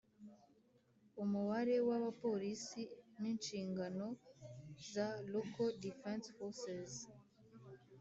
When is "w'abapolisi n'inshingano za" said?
1.87-5.07